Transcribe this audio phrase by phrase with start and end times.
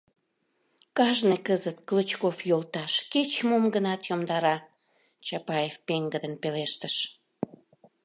[0.97, 4.55] —Кажне кызыт, Клычков йолташ, кеч-мом гынат йомдара,—
[5.25, 6.95] Чапаев пеҥгыдын пелештыш.